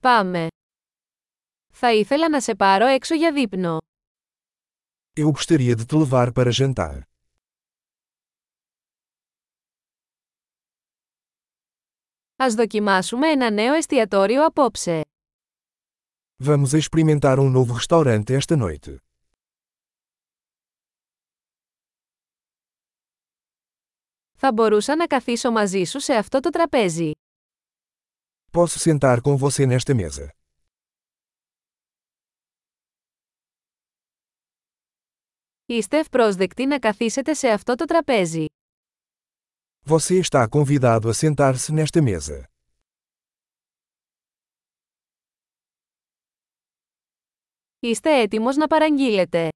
[0.00, 0.46] Πάμε.
[1.72, 3.78] Θα ήθελα να σε πάρω έξω για δείπνο.
[5.20, 7.00] Eu gostaria de te levar para jantar.
[12.36, 15.00] Ας δοκιμάσουμε ένα νέο εστιατόριο απόψε.
[16.44, 18.96] Vamos experimentar um novo restaurante esta noite.
[24.40, 27.10] Θα μπορούσα να καθίσω μαζί σου σε αυτό το τραπέζι.
[28.51, 30.29] Posso sentar com você nesta mesa.
[35.65, 38.45] Είστε ευπρόσδεκτοι να καθίσετε σε αυτό το τραπέζι.
[39.85, 42.43] Você está convidado a sentar-se nesta mesa.
[47.79, 49.49] Είστε έτοιμος να παραγγείλετε.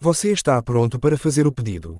[0.00, 1.96] Você está pronto para fazer o pedido.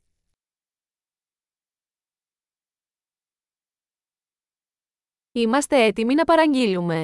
[5.37, 7.03] Είμαστε έτοιμοι να παραγγείλουμε.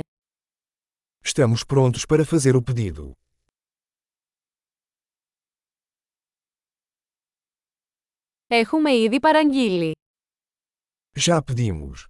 [1.26, 3.12] Estamos prontos para fazer o pedido.
[8.48, 9.92] Έχουμε ήδη παραγγείλει.
[11.20, 12.06] Já pedimos.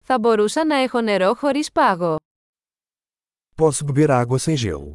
[0.00, 2.16] Θα μπορούσα να έχω νερό χωρίς πάγο.
[3.56, 4.92] Posso beber água sem gelo.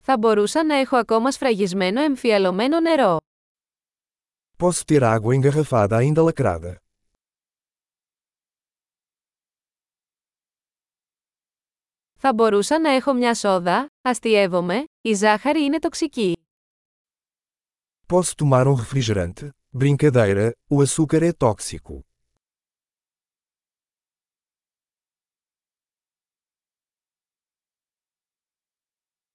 [0.00, 3.18] Θα μπορούσα να έχω ακόμα σφραγισμένο εμφιαλωμένο νερό.
[4.57, 6.77] Posso ter água engarrafada ainda lacrada.
[12.21, 16.33] Θα μπορούσα να έχω μια σόδα, αστειεύομαι, η ζάχαρη είναι τοξική.
[18.07, 19.49] Posso tomar um refrigerante?
[19.71, 21.99] Brincadeira, o açúcar é tóxico.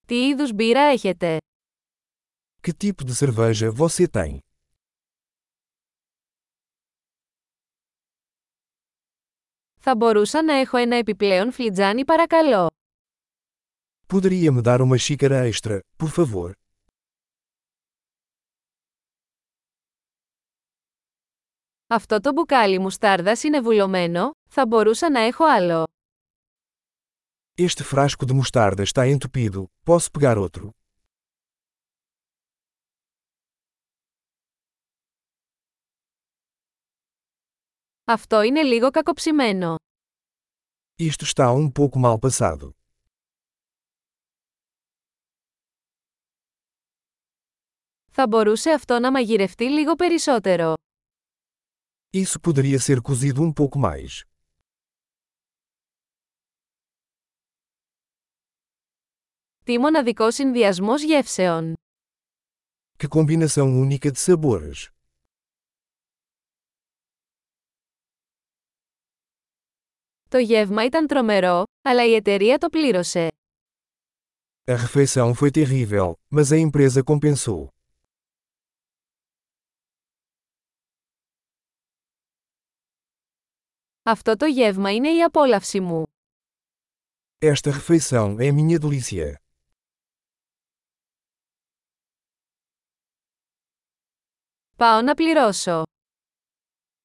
[0.05, 1.37] Τι είδους μπύρα έχετε?
[2.61, 4.39] Que tipo de cerveja você tem?
[9.82, 12.66] Θα μπορούσα να έχω ένα επιπλέον φλιτζάνι παρακαλώ.
[14.12, 16.50] Poderia me dar uma xícara extra, por favor?
[21.86, 25.84] Αυτό το μπουκάλι μουστάρδας είναι βουλωμένο, θα μπορούσα να έχω άλλο.
[27.58, 30.70] Este frasco de mostarda está entupido, posso pegar outro?
[38.12, 39.74] Αυτό είναι λίγο κακοψημένο.
[40.98, 42.70] Isto está um pouco mal passado.
[48.10, 50.74] Θα μπορούσε αυτό να μαγειρευτεί λίγο περισσότερο.
[52.12, 54.22] Isso poderia ser cozido um pouco mais.
[59.64, 61.74] Τι μοναδικό συνδυασμός γεύσεων.
[62.96, 64.99] Que combinação única de sabores.
[70.29, 73.27] Το γεύμα ήταν τρομερό, αλλά η εταιρεία το πλήρωσε.
[74.67, 77.67] A refeição foi terrível, mas a empresa compensou.
[84.03, 86.03] Αυτό το γεύμα είναι η απόλαυση μου.
[87.39, 89.35] Esta refeição é minha delícia.
[94.77, 95.83] Πάω να πληρώσω.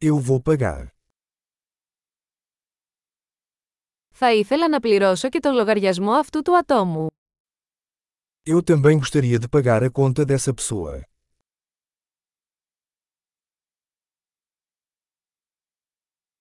[0.02, 0.93] Eu vou pagar.
[4.14, 7.06] Θα ήθελα να πληρώσω και τον λογαριασμό αυτού του ατόμου.
[8.44, 11.02] Eu também gostaria de pagar a conta dessa pessoa.